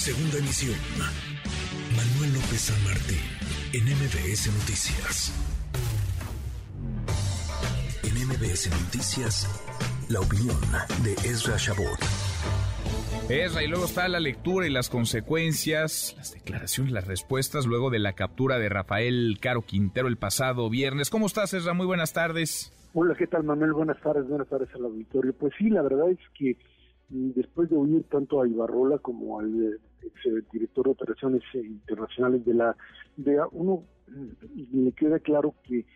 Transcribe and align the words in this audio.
Segunda 0.00 0.38
emisión. 0.38 0.78
Manuel 1.94 2.32
López 2.32 2.72
San 2.72 2.84
Martín, 2.84 3.20
en 3.74 3.84
MBS 3.84 4.48
Noticias. 4.48 5.30
En 8.02 8.26
MBS 8.26 8.70
Noticias, 8.70 9.46
la 10.08 10.20
opinión 10.20 10.56
de 11.04 11.12
Ezra 11.28 11.58
Shabot. 11.58 12.00
Ezra, 13.28 13.62
y 13.62 13.68
luego 13.68 13.84
está 13.84 14.08
la 14.08 14.20
lectura 14.20 14.66
y 14.66 14.70
las 14.70 14.88
consecuencias, 14.88 16.14
las 16.16 16.32
declaraciones, 16.32 16.94
las 16.94 17.06
respuestas 17.06 17.66
luego 17.66 17.90
de 17.90 17.98
la 17.98 18.14
captura 18.14 18.58
de 18.58 18.70
Rafael 18.70 19.36
Caro 19.38 19.60
Quintero 19.66 20.08
el 20.08 20.16
pasado 20.16 20.70
viernes. 20.70 21.10
¿Cómo 21.10 21.26
estás, 21.26 21.52
Ezra? 21.52 21.74
Muy 21.74 21.84
buenas 21.84 22.14
tardes. 22.14 22.72
Hola, 22.94 23.14
¿qué 23.16 23.26
tal, 23.26 23.44
Manuel? 23.44 23.74
Buenas 23.74 24.00
tardes, 24.00 24.26
buenas 24.26 24.48
tardes 24.48 24.74
al 24.74 24.86
auditorio. 24.86 25.34
Pues 25.34 25.52
sí, 25.58 25.68
la 25.68 25.82
verdad 25.82 26.10
es 26.10 26.18
que 26.38 26.56
después 27.10 27.68
de 27.68 27.76
oír 27.76 28.04
tanto 28.04 28.40
a 28.40 28.48
Ibarrola 28.48 28.96
como 28.96 29.38
al 29.38 29.62
eh, 29.62 29.78
ex 30.02 30.50
director 30.52 30.84
de 30.84 30.90
operaciones 30.92 31.42
internacionales 31.54 32.44
de 32.44 32.54
la 32.54 32.76
DEA, 33.16 33.46
uno 33.52 33.84
mm, 34.08 34.84
le 34.84 34.92
queda 34.92 35.18
claro 35.18 35.54
que 35.62 35.86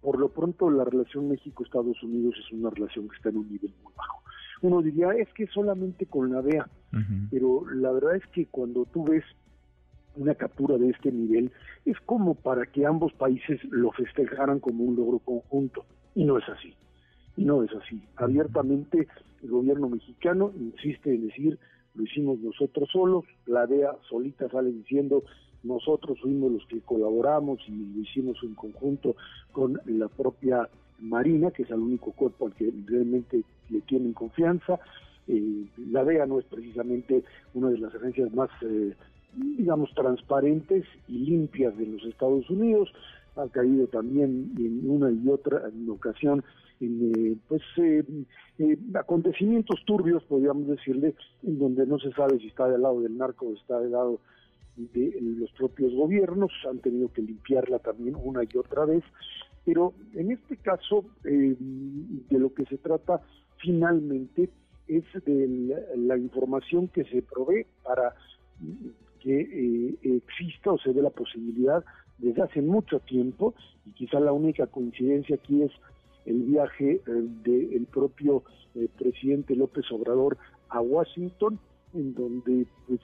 por 0.00 0.18
lo 0.18 0.30
pronto 0.30 0.70
la 0.70 0.84
relación 0.84 1.28
México-Estados 1.28 2.02
Unidos 2.02 2.34
es 2.38 2.52
una 2.52 2.70
relación 2.70 3.08
que 3.08 3.16
está 3.16 3.28
en 3.28 3.38
un 3.38 3.50
nivel 3.50 3.74
muy 3.82 3.92
bajo. 3.94 4.22
Uno 4.62 4.82
diría, 4.82 5.10
es 5.12 5.28
que 5.34 5.46
solamente 5.46 6.06
con 6.06 6.32
la 6.32 6.42
DEA, 6.42 6.68
pero 7.30 7.64
la 7.70 7.92
verdad 7.92 8.16
es 8.16 8.26
que 8.28 8.46
cuando 8.46 8.84
tú 8.86 9.04
ves 9.04 9.24
una 10.16 10.34
captura 10.34 10.76
de 10.76 10.90
este 10.90 11.12
nivel, 11.12 11.52
es 11.84 11.98
como 12.00 12.34
para 12.34 12.66
que 12.66 12.84
ambos 12.84 13.12
países 13.14 13.62
lo 13.70 13.92
festejaran 13.92 14.60
como 14.60 14.84
un 14.84 14.96
logro 14.96 15.18
conjunto, 15.20 15.84
y 16.14 16.24
no 16.24 16.38
es 16.38 16.48
así. 16.48 16.74
Y 17.36 17.44
no 17.44 17.62
es 17.62 17.70
así. 17.72 18.02
Abiertamente 18.16 19.08
el 19.42 19.50
gobierno 19.50 19.88
mexicano 19.88 20.52
insiste 20.58 21.14
en 21.14 21.28
decir, 21.28 21.58
lo 21.94 22.04
hicimos 22.04 22.38
nosotros 22.38 22.88
solos, 22.92 23.24
la 23.46 23.66
DEA 23.66 23.96
solita 24.08 24.48
sale 24.48 24.70
diciendo, 24.70 25.24
nosotros 25.62 26.18
fuimos 26.20 26.52
los 26.52 26.66
que 26.66 26.80
colaboramos 26.80 27.60
y 27.68 27.72
lo 27.72 28.00
hicimos 28.00 28.38
en 28.42 28.54
conjunto 28.54 29.16
con 29.52 29.80
la 29.86 30.08
propia 30.08 30.68
Marina, 31.00 31.50
que 31.50 31.62
es 31.62 31.70
el 31.70 31.80
único 31.80 32.12
cuerpo 32.12 32.46
al 32.46 32.54
que 32.54 32.72
realmente 32.86 33.42
le 33.68 33.80
tienen 33.82 34.12
confianza. 34.12 34.78
Eh, 35.28 35.64
la 35.90 36.04
DEA 36.04 36.26
no 36.26 36.38
es 36.38 36.44
precisamente 36.46 37.22
una 37.54 37.68
de 37.70 37.78
las 37.78 37.94
agencias 37.94 38.32
más, 38.32 38.50
eh, 38.62 38.94
digamos, 39.34 39.90
transparentes 39.94 40.84
y 41.08 41.18
limpias 41.18 41.76
de 41.76 41.86
los 41.86 42.04
Estados 42.04 42.48
Unidos. 42.50 42.92
Ha 43.36 43.48
caído 43.48 43.86
también 43.86 44.52
en 44.58 44.90
una 44.90 45.10
y 45.10 45.28
otra 45.28 45.70
ocasión 45.88 46.44
en 46.80 47.12
eh, 47.14 47.36
pues 47.48 47.62
eh, 47.76 48.04
eh, 48.58 48.78
acontecimientos 48.94 49.84
turbios, 49.84 50.24
podríamos 50.24 50.66
decirle, 50.66 51.14
en 51.42 51.58
donde 51.58 51.86
no 51.86 51.98
se 51.98 52.10
sabe 52.12 52.38
si 52.38 52.48
está 52.48 52.68
del 52.68 52.82
lado 52.82 53.00
del 53.00 53.16
narco 53.16 53.46
o 53.46 53.54
está 53.54 53.78
del 53.80 53.92
lado 53.92 54.20
de 54.76 55.18
los 55.20 55.50
propios 55.52 55.92
gobiernos, 55.94 56.50
han 56.68 56.78
tenido 56.78 57.12
que 57.12 57.22
limpiarla 57.22 57.80
también 57.80 58.16
una 58.16 58.42
y 58.44 58.56
otra 58.56 58.86
vez, 58.86 59.04
pero 59.64 59.92
en 60.14 60.30
este 60.30 60.56
caso 60.56 61.04
de 61.22 62.38
lo 62.38 62.54
que 62.54 62.64
se 62.64 62.78
trata 62.78 63.20
finalmente 63.58 64.48
es 64.88 65.04
de 65.26 65.76
la, 65.96 66.16
información 66.16 66.88
que 66.88 67.04
se 67.04 67.20
provee 67.20 67.66
para 67.82 68.14
que 69.20 69.98
exista 70.02 70.72
o 70.72 70.78
se 70.78 70.94
dé 70.94 71.02
la 71.02 71.10
posibilidad 71.10 71.84
desde 72.20 72.42
hace 72.42 72.62
mucho 72.62 73.00
tiempo, 73.00 73.54
y 73.86 73.90
quizá 73.92 74.20
la 74.20 74.32
única 74.32 74.66
coincidencia 74.66 75.36
aquí 75.36 75.62
es 75.62 75.72
el 76.26 76.42
viaje 76.42 77.00
eh, 77.06 77.28
del 77.44 77.86
propio 77.86 78.42
eh, 78.74 78.88
presidente 78.98 79.56
López 79.56 79.90
Obrador 79.90 80.36
a 80.68 80.80
Washington, 80.80 81.58
en 81.94 82.14
donde 82.14 82.66
pues 82.86 83.00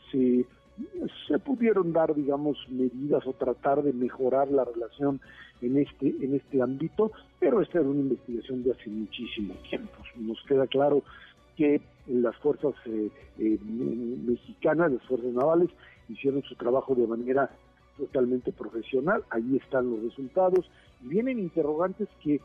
se 1.27 1.39
pudieron 1.39 1.93
dar, 1.93 2.15
digamos, 2.15 2.59
medidas 2.69 3.27
o 3.27 3.33
tratar 3.33 3.83
de 3.83 3.93
mejorar 3.93 4.51
la 4.51 4.65
relación 4.65 5.21
en 5.63 5.79
este 5.79 6.09
en 6.21 6.35
este 6.35 6.61
ámbito, 6.61 7.13
pero 7.41 7.63
esta 7.63 7.79
era 7.81 7.89
una 7.89 8.01
investigación 8.01 8.63
de 8.63 8.73
hace 8.73 8.91
muchísimo 8.91 9.55
tiempo. 9.69 9.95
Nos 10.17 10.39
queda 10.47 10.67
claro 10.67 11.03
que 11.57 11.81
las 12.07 12.37
fuerzas 12.37 12.75
eh, 12.87 13.11
mexicanas, 13.69 14.93
las 14.93 15.03
fuerzas 15.05 15.33
navales, 15.33 15.71
hicieron 16.09 16.43
su 16.43 16.55
trabajo 16.55 16.95
de 16.95 17.07
manera 17.07 17.51
totalmente 17.97 18.53
profesional, 18.53 19.25
ahí 19.31 19.57
están 19.57 19.91
los 19.91 20.03
resultados, 20.03 20.71
y 21.03 21.09
vienen 21.09 21.39
interrogantes 21.39 22.09
que 22.23 22.41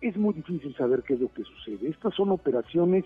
es 0.00 0.16
muy 0.16 0.34
difícil 0.34 0.74
saber 0.76 1.02
qué 1.02 1.14
es 1.14 1.20
lo 1.20 1.32
que 1.32 1.44
sucede. 1.44 1.88
Estas 1.88 2.14
son 2.14 2.30
operaciones 2.30 3.04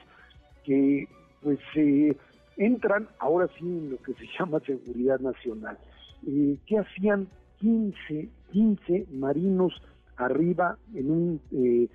que 0.64 1.08
pues 1.42 1.58
se 1.72 2.16
entran 2.56 3.08
ahora 3.18 3.48
sí 3.58 3.64
en 3.64 3.90
lo 3.90 3.98
que 3.98 4.14
se 4.14 4.26
llama 4.38 4.60
seguridad 4.60 5.20
nacional. 5.20 5.78
Eh, 6.26 6.58
¿Qué 6.66 6.78
hacían 6.78 7.28
15, 7.60 8.28
15 8.52 9.06
marinos 9.12 9.80
arriba 10.16 10.76
en 10.94 11.10
un 11.10 11.40
eh, 11.52 11.88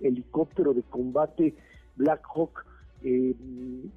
helicóptero 0.00 0.72
de 0.72 0.82
combate 0.82 1.54
Black 1.96 2.22
Hawk? 2.34 2.64
Eh, 3.02 3.34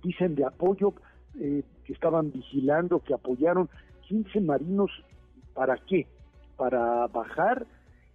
dicen 0.04 0.36
de 0.36 0.46
apoyo, 0.46 0.94
que 1.34 1.94
estaban 1.94 2.32
vigilando, 2.32 3.00
que 3.00 3.14
apoyaron 3.14 3.70
15 4.10 4.42
marinos, 4.42 4.92
¿para 5.54 5.78
qué? 5.78 6.06
Para 6.58 7.08
bajar 7.08 7.66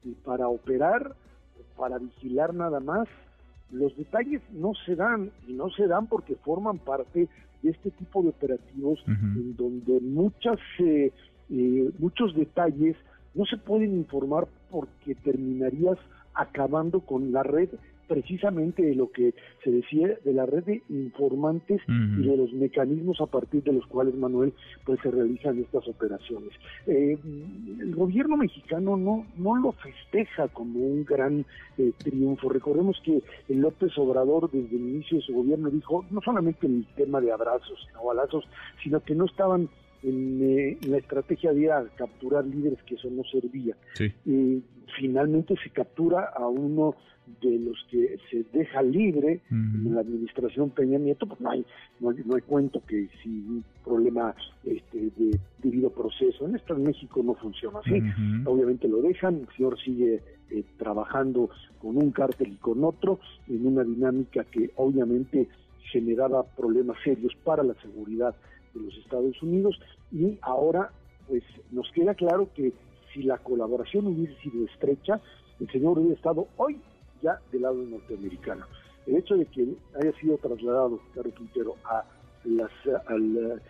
y 0.03 0.13
para 0.13 0.49
operar 0.49 1.17
para 1.77 1.99
vigilar 1.99 2.55
nada 2.55 2.81
más. 2.81 3.09
Los 3.71 3.97
detalles 3.97 4.43
no 4.53 4.73
se 4.87 4.95
dan 4.95 5.31
y 5.49 5.53
no 5.55 5.71
se 5.71 5.87
dan 5.87 6.07
porque 6.07 6.37
forman 6.37 6.79
parte 6.79 7.29
de 7.63 7.71
este 7.71 7.91
tipo 7.91 8.23
de 8.23 8.29
operativos 8.29 9.03
en 9.07 9.57
donde 9.57 10.01
muchas 10.01 10.59
eh, 10.79 11.13
eh, 11.51 11.91
muchos 11.99 12.35
detalles 12.35 12.97
no 13.35 13.45
se 13.47 13.57
pueden 13.57 13.95
informar 13.95 14.47
porque 14.71 15.15
terminarías 15.15 15.99
acabando 16.35 17.01
con 17.01 17.33
la 17.33 17.43
red 17.43 17.71
precisamente 18.07 18.83
de 18.83 18.95
lo 18.95 19.11
que 19.11 19.35
se 19.63 19.71
decía 19.71 20.19
de 20.25 20.33
la 20.33 20.47
red 20.47 20.65
de 20.65 20.83
informantes 20.89 21.81
y 21.89 22.23
de 22.23 22.37
los 22.37 22.53
mecanismos 22.53 23.21
a 23.21 23.27
partir 23.27 23.63
de 23.63 23.73
los 23.73 23.87
cuales, 23.87 24.15
Manuel, 24.15 24.53
pues 24.85 25.01
se 25.03 25.11
realizan 25.11 25.59
estas 25.59 25.87
operaciones. 25.89 26.51
Eh, 26.87 27.19
el 27.81 27.95
gobierno 27.95 28.37
mexicano 28.37 28.97
no, 28.97 29.27
no 29.37 29.57
lo 29.57 29.73
festeja 29.73 30.49
como 30.49 30.81
un 30.81 31.05
gran 31.05 31.45
eh, 31.79 31.93
triunfo. 31.99 32.49
Recordemos 32.49 33.01
que 33.05 33.23
el 33.49 33.61
López 33.61 33.97
Obrador 33.99 34.51
desde 34.51 34.77
el 34.77 34.83
inicio 34.83 35.19
de 35.19 35.25
su 35.25 35.35
gobierno 35.35 35.71
dijo 35.71 36.05
no 36.11 36.21
solamente 36.21 36.67
el 36.67 36.87
tema 36.97 37.21
de 37.21 37.33
abrazos 37.33 37.89
o 38.01 38.07
balazos, 38.07 38.45
sino 38.83 39.01
que 39.01 39.15
no 39.15 39.27
estaban 39.27 39.69
en, 40.05 40.41
eh, 40.43 40.79
la 40.87 40.99
estrategia 40.99 41.53
de 41.53 41.71
capturar 41.97 42.47
líderes 42.47 42.83
que 42.85 42.95
eso 42.95 43.09
no 43.11 43.23
servía. 43.25 43.77
finalmente 44.99 45.55
se 45.63 45.71
captura 45.71 46.31
a 46.37 46.47
uno 46.47 46.95
de 47.41 47.59
los 47.59 47.77
que 47.91 48.19
se 48.31 48.45
deja 48.53 48.83
libre 48.83 49.41
en 49.51 49.95
la 49.95 50.03
administración 50.03 50.71
Peña 50.71 50.99
Nieto, 50.99 51.27
pues 51.27 51.41
no 51.41 51.51
hay, 51.51 51.65
no 52.01 52.35
hay, 52.35 52.43
cuento 52.43 52.83
que 52.87 53.09
si 53.23 53.29
un 53.29 53.65
problema 53.83 54.35
este, 54.63 55.11
de 55.17 55.39
debido 55.63 55.91
proceso, 55.91 56.47
en 56.47 56.57
esto 56.57 56.77
en 56.77 56.83
México 56.83 57.23
no 57.25 57.35
funciona 57.35 57.79
así, 57.79 58.03
obviamente 58.45 58.89
lo 58.89 59.01
dejan, 59.01 59.37
el 59.37 59.57
señor 59.57 59.79
sigue 59.81 60.21
eh, 60.51 60.65
trabajando 60.77 61.49
con 61.81 61.97
un 61.97 62.11
cártel 62.11 62.53
y 62.53 62.57
con 62.57 62.85
otro, 62.85 63.19
en 63.49 63.67
una 63.67 63.83
dinámica 63.83 64.45
que 64.45 64.71
obviamente 64.77 65.49
generaba 65.91 66.45
problemas 66.45 66.97
serios 67.05 67.35
para 67.43 67.63
la 67.63 67.75
seguridad 67.81 68.35
de 68.75 68.81
los 68.81 68.97
Estados 68.99 69.43
Unidos 69.43 69.79
y 70.13 70.39
ahora 70.43 70.91
pues 71.29 71.43
nos 71.71 71.91
queda 71.93 72.15
claro 72.15 72.49
que 72.55 72.73
si 73.13 73.23
la 73.23 73.39
colaboración 73.39 74.07
hubiese 74.07 74.35
sido 74.43 74.67
estrecha, 74.67 75.21
el 75.61 75.71
señor 75.71 75.99
hubiera 75.99 76.17
estado 76.17 76.49
hoy 76.57 76.81
ya 77.23 77.41
del 77.53 77.63
lado 77.63 77.77
norteamericano. 77.77 78.67
El 79.07 79.17
hecho 79.17 79.37
de 79.37 79.47
que 79.47 79.75
haya 80.01 80.13
sido 80.19 80.37
trasladado 80.39 81.01
Carlos 81.15 81.35
Quintero 81.35 81.77
a 81.85 82.05
las, 82.45 82.71
al, 83.07 83.63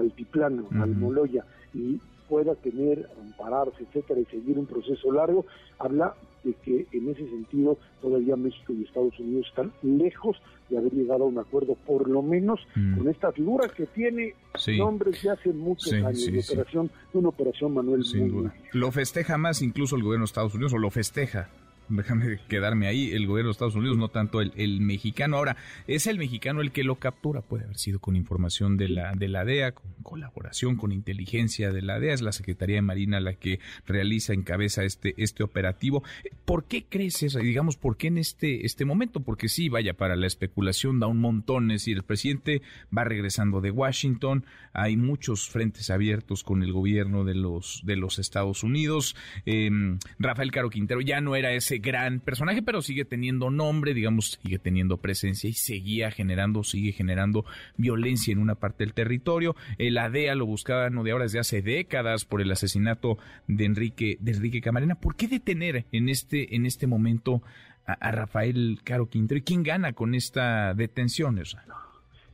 altiplano, 0.00 0.68
al 0.78 0.90
Moloya, 0.90 1.44
y 1.74 1.98
pueda 2.28 2.54
tener, 2.54 3.08
ampararse, 3.20 3.82
etcétera, 3.82 4.20
y 4.20 4.24
seguir 4.26 4.58
un 4.58 4.66
proceso 4.66 5.12
largo, 5.12 5.46
habla 5.78 6.14
de 6.44 6.54
que 6.54 6.86
en 6.92 7.08
ese 7.10 7.28
sentido 7.28 7.78
todavía 8.00 8.36
México 8.36 8.72
y 8.72 8.82
Estados 8.82 9.18
Unidos 9.20 9.46
están 9.48 9.72
lejos 9.82 10.36
de 10.68 10.78
haber 10.78 10.92
llegado 10.92 11.24
a 11.24 11.26
un 11.26 11.38
acuerdo, 11.38 11.76
por 11.86 12.08
lo 12.08 12.22
menos 12.22 12.60
mm. 12.74 12.98
con 12.98 13.08
esta 13.08 13.30
figura 13.32 13.68
que 13.68 13.86
tiene 13.86 14.34
nombres 14.78 15.22
de 15.22 15.30
hace 15.30 15.52
muchos 15.52 15.92
años 15.92 16.26
de 16.26 16.40
operación, 16.40 16.90
una 17.12 17.28
operación 17.28 17.74
Manuel. 17.74 18.04
Sin 18.04 18.28
duda. 18.28 18.54
Lo 18.72 18.90
festeja 18.90 19.38
más 19.38 19.62
incluso 19.62 19.96
el 19.96 20.02
gobierno 20.02 20.24
de 20.24 20.26
Estados 20.26 20.54
Unidos 20.54 20.72
o 20.72 20.78
lo 20.78 20.90
festeja 20.90 21.48
déjame 21.96 22.38
quedarme 22.48 22.86
ahí, 22.86 23.10
el 23.12 23.26
gobierno 23.26 23.48
de 23.48 23.52
Estados 23.52 23.74
Unidos, 23.74 23.96
no 23.96 24.08
tanto 24.08 24.40
el, 24.40 24.52
el, 24.56 24.80
mexicano. 24.80 25.36
Ahora, 25.36 25.56
¿es 25.86 26.06
el 26.06 26.18
mexicano 26.18 26.60
el 26.60 26.72
que 26.72 26.84
lo 26.84 26.96
captura? 26.96 27.42
Puede 27.42 27.64
haber 27.64 27.76
sido 27.76 28.00
con 28.00 28.16
información 28.16 28.76
de 28.76 28.88
la, 28.88 29.12
de 29.12 29.28
la 29.28 29.44
DEA, 29.44 29.72
con 29.72 29.92
colaboración, 30.02 30.76
con 30.76 30.92
inteligencia 30.92 31.70
de 31.72 31.82
la 31.82 32.00
DEA, 32.00 32.14
es 32.14 32.22
la 32.22 32.32
Secretaría 32.32 32.76
de 32.76 32.82
Marina 32.82 33.20
la 33.20 33.34
que 33.34 33.60
realiza, 33.86 34.32
encabeza 34.32 34.84
este, 34.84 35.14
este 35.18 35.42
operativo. 35.42 36.02
¿Por 36.44 36.64
qué 36.64 36.84
crees 36.88 37.22
eso? 37.22 37.38
Digamos, 37.38 37.76
¿por 37.76 37.96
qué 37.96 38.08
en 38.08 38.18
este, 38.18 38.64
este 38.66 38.84
momento? 38.84 39.20
Porque 39.20 39.48
sí, 39.48 39.68
vaya, 39.68 39.94
para 39.94 40.16
la 40.16 40.26
especulación 40.26 41.00
da 41.00 41.06
un 41.06 41.20
montón, 41.20 41.70
es 41.70 41.82
decir, 41.82 41.96
el 41.98 42.04
presidente 42.04 42.62
va 42.96 43.04
regresando 43.04 43.60
de 43.60 43.70
Washington, 43.70 44.44
hay 44.72 44.96
muchos 44.96 45.48
frentes 45.48 45.90
abiertos 45.90 46.42
con 46.42 46.62
el 46.62 46.72
gobierno 46.72 47.24
de 47.24 47.34
los, 47.34 47.82
de 47.84 47.96
los 47.96 48.18
Estados 48.18 48.62
Unidos, 48.62 49.16
eh, 49.44 49.70
Rafael 50.18 50.50
Caro 50.50 50.70
Quintero 50.70 51.00
ya 51.00 51.20
no 51.20 51.36
era 51.36 51.52
ese 51.52 51.81
gran 51.82 52.20
personaje, 52.20 52.62
pero 52.62 52.80
sigue 52.80 53.04
teniendo 53.04 53.50
nombre, 53.50 53.92
digamos, 53.92 54.38
sigue 54.42 54.58
teniendo 54.58 54.96
presencia 54.96 55.50
y 55.50 55.52
seguía 55.52 56.10
generando, 56.10 56.64
sigue 56.64 56.92
generando 56.92 57.44
violencia 57.76 58.32
en 58.32 58.38
una 58.38 58.54
parte 58.54 58.84
del 58.84 58.94
territorio. 58.94 59.54
La 59.78 60.08
DEA 60.08 60.34
lo 60.34 60.46
buscaba 60.46 60.88
no 60.88 61.02
de 61.02 61.12
ahora, 61.12 61.24
desde 61.24 61.40
hace 61.40 61.60
décadas 61.60 62.24
por 62.24 62.40
el 62.40 62.50
asesinato 62.50 63.18
de 63.48 63.64
Enrique, 63.64 64.16
de 64.20 64.32
Enrique 64.32 64.60
Camarena. 64.60 64.94
¿Por 64.94 65.16
qué 65.16 65.28
detener 65.28 65.84
en 65.92 66.08
este, 66.08 66.54
en 66.56 66.64
este 66.64 66.86
momento 66.86 67.42
a, 67.84 68.10
Rafael 68.10 68.80
Caro 68.84 69.08
Quintero? 69.08 69.38
¿Y 69.38 69.42
quién 69.42 69.62
gana 69.62 69.92
con 69.92 70.14
esta 70.14 70.74
detención? 70.74 71.38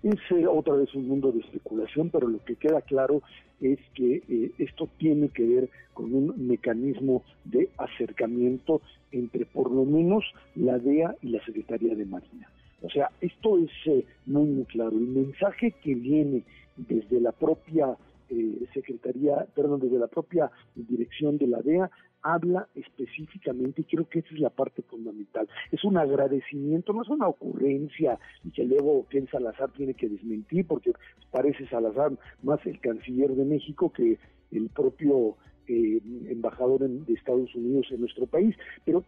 Es 0.03 0.19
eh, 0.31 0.47
otra 0.47 0.75
vez 0.75 0.95
un 0.95 1.09
mundo 1.09 1.33
de 1.33 1.41
especulación, 1.41 2.11
pero 2.11 2.29
lo 2.29 2.45
que 2.45 2.57
queda 2.57 2.81
claro 2.83 3.23
es 3.61 3.79
que 3.95 4.23
eh, 4.29 4.53
esto 4.59 4.89
tiene 4.99 5.29
que 5.29 5.45
ver 5.45 5.71
con 5.93 6.15
un 6.15 6.47
mecanismo 6.47 7.25
de 7.45 7.69
acercamiento 7.77 8.81
entre 9.11 9.47
por 9.47 9.71
lo 9.71 9.85
menos 9.85 10.25
la 10.55 10.79
DEA 10.79 11.17
y 11.23 11.31
la 11.31 11.45
Secretaría 11.45 11.95
de 11.95 12.05
Marina. 12.05 12.49
O 12.83 12.91
sea, 12.91 13.11
esto 13.21 13.59
es 13.59 13.71
eh, 13.87 14.05
muy, 14.27 14.49
muy 14.49 14.65
claro. 14.65 14.93
El 14.93 15.09
mensaje 15.09 15.73
que 15.83 15.95
viene 15.95 16.45
desde 16.77 17.21
la 17.21 17.33
propia 17.33 17.97
eh, 18.31 18.67
Secretaría, 18.73 19.47
perdón, 19.55 19.81
desde 19.81 19.99
la 19.99 20.07
propia 20.07 20.51
dirección 20.75 21.39
de 21.39 21.47
la 21.49 21.61
DEA, 21.61 21.91
habla 22.35 22.69
específicamente, 22.75 23.83
y 23.83 23.85
creo 23.85 24.09
que 24.09 24.21
esa 24.21 24.35
es 24.35 24.41
la 24.41 24.51
parte 24.51 24.83
fundamental, 24.83 25.49
es 25.73 25.83
un 25.85 25.97
agradecimiento, 25.97 26.93
no 26.93 27.03
es 27.03 27.09
una 27.09 27.29
ocurrencia, 27.29 28.19
y 28.45 28.51
que 28.51 28.65
luego 28.65 29.07
Ken 29.09 29.29
Salazar 29.29 29.71
tiene 29.73 29.95
que 29.95 30.09
desmentir, 30.09 30.67
porque 30.67 30.93
parece 31.31 31.67
Salazar 31.69 32.13
más 32.43 32.65
el 32.67 32.81
canciller 32.81 33.31
de 33.31 33.45
México 33.45 33.93
que 33.93 34.19
el 34.51 34.69
propio 34.71 35.37
eh, 35.67 36.01
embajador 36.29 36.89
de 36.89 37.15
Estados 37.15 37.55
Unidos 37.55 37.87
en 37.91 38.01
nuestro 38.01 38.27
país, 38.27 38.57
pero 38.85 39.05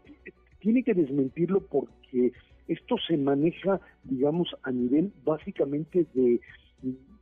tiene 0.60 0.82
que 0.82 0.94
desmentirlo 0.94 1.60
porque 1.66 2.32
esto 2.68 2.96
se 3.06 3.16
maneja, 3.16 3.80
digamos, 4.04 4.54
a 4.62 4.70
nivel 4.70 5.12
básicamente 5.24 6.06
de 6.14 6.40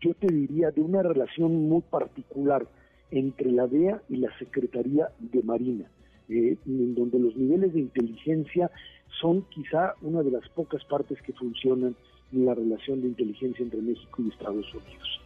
yo 0.00 0.15
te 0.15 0.29
diría, 0.33 0.71
de 0.71 0.81
una 0.81 1.03
relación 1.03 1.69
muy 1.69 1.83
particular 1.83 2.67
entre 3.10 3.50
la 3.52 3.66
DEA 3.66 4.02
y 4.08 4.16
la 4.16 4.37
Secretaría 4.38 5.08
de 5.19 5.43
Marina, 5.43 5.84
eh, 6.28 6.56
en 6.66 6.94
donde 6.94 7.19
los 7.19 7.37
niveles 7.37 7.72
de 7.72 7.81
inteligencia 7.81 8.70
son 9.20 9.43
quizá 9.50 9.94
una 10.02 10.22
de 10.22 10.31
las 10.31 10.49
pocas 10.50 10.84
partes 10.84 11.20
que 11.22 11.32
funcionan 11.32 11.96
en 12.32 12.46
la 12.46 12.55
relación 12.55 13.00
de 13.00 13.08
inteligencia 13.08 13.62
entre 13.62 13.81
México 13.81 14.22
y 14.22 14.28
Estados 14.28 14.66
Unidos. 14.75 15.20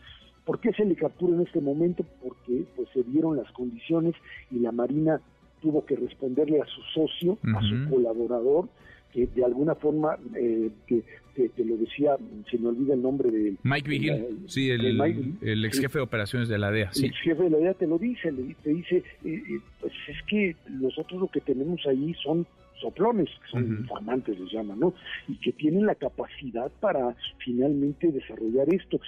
¿Por 0.44 0.61
qué 0.61 0.73
se 0.73 0.84
le 0.84 0.96
captura 0.96 1.34
en 1.34 1.43
este 1.43 1.61
momento? 1.61 2.05
Porque 2.23 2.64
pues 2.75 2.88
se 2.93 3.02
dieron 3.05 3.37
las 3.37 3.50
condiciones 3.52 4.14
y 4.50 4.58
la 4.58 4.73
Marina 4.73 5.20
tuvo 5.61 5.85
que 5.87 5.94
responderle 5.94 6.61
a 6.61 6.67
su 6.67 6.82
socio, 6.94 7.38
a 7.55 7.61
su 7.61 7.88
colaborador, 7.88 8.69
que 9.12 9.26
de 9.26 9.44
alguna 9.44 9.75
forma, 9.75 10.17
eh, 10.35 10.70
que 10.87 11.03
te, 11.35 11.64
lo 11.64 11.76
decía, 11.76 12.17
se 12.50 12.59
me 12.59 12.69
olvida 12.69 12.94
el 12.94 13.03
nombre 13.03 13.31
de... 13.31 13.55
Mike 13.62 13.88
Vigil, 13.88 14.44
sí, 14.47 14.70
el, 14.70 15.64
ex 15.64 15.81
jefe 15.81 15.99
de 15.99 16.03
operaciones 16.03 16.49
de 16.49 16.59
la 16.59 16.70
DEA. 16.70 16.93
Sí. 16.93 17.06
El 17.06 17.11
ex 17.11 17.20
jefe 17.20 17.43
de 17.44 17.50
la 17.50 17.59
DEA 17.59 17.75
te 17.75 17.87
lo 17.87 17.99
dice, 17.99 18.32
te 18.62 18.70
dice, 18.70 18.97
eh, 18.97 19.03
eh, 19.25 19.61
pues 19.81 19.93
es 20.09 20.23
que 20.29 20.56
nosotros 20.69 21.20
lo 21.20 21.29
que 21.29 21.41
tenemos 21.41 21.81
ahí 21.87 22.14
son 22.23 22.47
soplones, 22.81 23.29
que 23.29 23.50
son 23.50 23.64
informantes 23.64 24.38
les 24.38 24.50
llaman, 24.50 24.81
¿no? 24.81 24.94
Y 25.29 25.37
que 25.37 25.53
tienen 25.53 25.87
la 25.87 25.94
capacidad 25.94 26.70
para 26.81 27.14
finalmente 27.38 28.11
desarrollar 28.11 28.75
esto. 28.75 29.00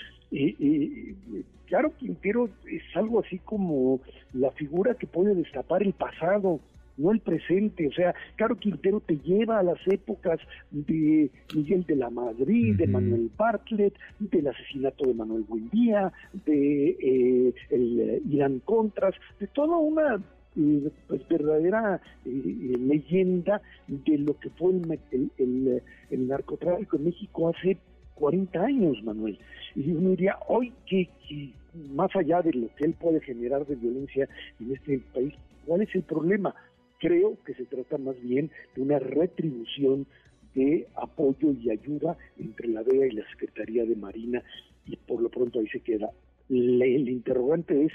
claro, 1.66 1.92
Quintero 1.98 2.48
es 2.70 2.82
algo 2.94 3.20
así 3.20 3.38
como 3.38 4.00
la 4.32 4.52
figura 4.52 4.94
que 4.94 5.08
puede 5.08 5.34
destapar 5.34 5.82
el 5.82 5.92
pasado, 5.92 6.60
no 6.96 7.12
el 7.12 7.20
presente. 7.20 7.88
O 7.88 7.92
sea, 7.92 8.14
Caro 8.36 8.56
Quintero 8.56 9.00
te 9.00 9.16
lleva 9.18 9.58
a 9.58 9.62
las 9.62 9.78
épocas 9.86 10.40
de 10.70 11.30
Miguel 11.54 11.84
de 11.84 11.96
la 11.96 12.10
Madrid, 12.10 12.76
de 12.76 12.86
Manuel 12.86 13.30
Bartlett, 13.36 13.94
del 14.18 14.48
asesinato 14.48 15.06
de 15.06 15.14
Manuel 15.14 15.44
Buendía, 15.48 16.12
de 16.46 16.90
eh, 16.90 17.54
el 17.70 18.00
eh, 18.00 18.22
Irán 18.28 18.60
Contras, 18.64 19.14
de 19.40 19.46
toda 19.48 19.76
una 19.76 20.20
eh, 20.56 20.90
pues 21.08 21.26
verdadera 21.28 22.00
leyenda 22.24 23.60
de 23.88 24.18
lo 24.18 24.38
que 24.38 24.50
fue 24.50 24.72
el, 25.10 25.82
el, 26.10 26.28
narcotráfico 26.28 26.96
en 26.96 27.04
México 27.06 27.48
hace 27.48 27.76
40 28.14 28.60
años, 28.62 29.02
Manuel. 29.02 29.38
Y 29.74 29.90
uno 29.90 30.10
diría, 30.10 30.38
hoy 30.46 30.72
que, 30.86 31.08
que, 31.28 31.50
más 31.92 32.14
allá 32.14 32.40
de 32.42 32.52
lo 32.52 32.68
que 32.76 32.84
él 32.84 32.94
puede 32.94 33.20
generar 33.20 33.66
de 33.66 33.74
violencia 33.74 34.28
en 34.60 34.72
este 34.72 35.00
país, 35.12 35.34
¿cuál 35.66 35.82
es 35.82 35.92
el 35.94 36.02
problema? 36.02 36.54
Creo 36.98 37.38
que 37.44 37.54
se 37.54 37.64
trata 37.64 37.98
más 37.98 38.20
bien 38.20 38.50
de 38.74 38.82
una 38.82 38.98
retribución 38.98 40.06
de 40.54 40.86
apoyo 40.94 41.52
y 41.52 41.70
ayuda 41.70 42.16
entre 42.38 42.68
la 42.68 42.82
DEA 42.82 43.06
y 43.06 43.12
la 43.12 43.28
Secretaría 43.30 43.84
de 43.84 43.96
Marina 43.96 44.42
y 44.86 44.96
por 44.96 45.20
lo 45.20 45.28
pronto 45.28 45.58
ahí 45.58 45.68
se 45.68 45.80
queda. 45.80 46.10
el 46.48 47.08
interrogante 47.08 47.84
es 47.84 47.92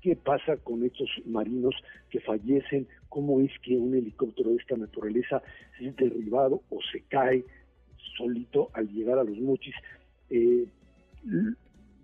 qué 0.00 0.16
pasa 0.16 0.56
con 0.58 0.84
estos 0.84 1.08
marinos 1.24 1.74
que 2.10 2.20
fallecen, 2.20 2.86
cómo 3.08 3.40
es 3.40 3.50
que 3.62 3.76
un 3.76 3.94
helicóptero 3.94 4.50
de 4.50 4.56
esta 4.56 4.76
naturaleza 4.76 5.42
es 5.80 5.96
derribado 5.96 6.62
o 6.70 6.78
se 6.92 7.02
cae 7.08 7.44
solito 8.16 8.70
al 8.74 8.88
llegar 8.88 9.18
a 9.18 9.24
los 9.24 9.38
mochis. 9.38 9.74
Eh, 10.28 10.66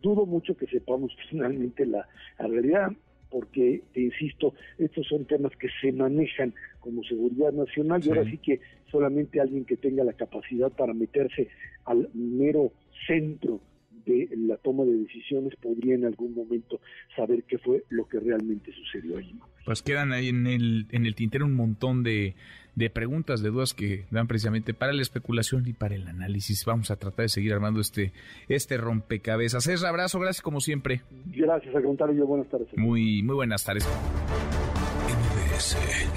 dudo 0.00 0.26
mucho 0.26 0.56
que 0.56 0.66
sepamos 0.66 1.12
finalmente 1.30 1.84
la 1.84 2.06
realidad 2.38 2.92
porque, 3.30 3.82
te 3.92 4.00
insisto, 4.00 4.54
estos 4.78 5.06
son 5.06 5.24
temas 5.24 5.52
que 5.56 5.68
se 5.80 5.92
manejan 5.92 6.54
como 6.80 7.02
seguridad 7.04 7.52
nacional 7.52 8.02
y 8.04 8.08
ahora 8.08 8.24
sí 8.24 8.38
que 8.38 8.60
solamente 8.90 9.40
alguien 9.40 9.64
que 9.64 9.76
tenga 9.76 10.04
la 10.04 10.14
capacidad 10.14 10.70
para 10.70 10.94
meterse 10.94 11.48
al 11.84 12.08
mero 12.14 12.72
centro 13.06 13.60
de 14.08 14.28
la 14.36 14.56
toma 14.56 14.84
de 14.84 14.96
decisiones 14.96 15.54
podría 15.56 15.94
en 15.94 16.04
algún 16.04 16.34
momento 16.34 16.80
saber 17.14 17.44
qué 17.44 17.58
fue 17.58 17.84
lo 17.90 18.08
que 18.08 18.20
realmente 18.20 18.72
sucedió 18.72 19.18
allí. 19.18 19.38
Pues 19.64 19.82
quedan 19.82 20.12
ahí 20.12 20.28
en 20.28 20.46
el, 20.46 20.86
en 20.90 21.06
el 21.06 21.14
tintero 21.14 21.44
un 21.44 21.54
montón 21.54 22.02
de, 22.02 22.34
de 22.74 22.90
preguntas, 22.90 23.42
de 23.42 23.50
dudas 23.50 23.74
que 23.74 24.06
dan 24.10 24.26
precisamente 24.28 24.72
para 24.72 24.92
la 24.92 25.02
especulación 25.02 25.66
y 25.66 25.72
para 25.72 25.94
el 25.94 26.06
análisis. 26.06 26.64
Vamos 26.64 26.90
a 26.90 26.96
tratar 26.96 27.24
de 27.24 27.28
seguir 27.28 27.52
armando 27.52 27.80
este, 27.80 28.12
este 28.48 28.76
rompecabezas. 28.76 29.66
Es 29.66 29.84
abrazo, 29.84 30.18
gracias 30.20 30.42
como 30.42 30.60
siempre. 30.60 31.02
Gracias, 31.26 31.74
a 31.74 31.80
yo 31.80 32.26
buenas 32.26 32.48
tardes. 32.48 32.68
Muy, 32.76 33.22
muy 33.22 33.34
buenas 33.34 33.64
tardes. 33.64 33.86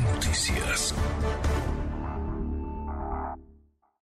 Noticias. 0.01 0.93